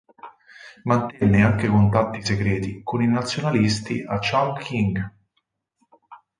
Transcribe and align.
Mantenne 0.81 1.43
anche 1.43 1.67
contatti 1.67 2.25
segreti 2.25 2.81
con 2.83 3.03
i 3.03 3.07
nazionalisti 3.07 4.01
a 4.03 4.17
Chongqing. 4.17 5.11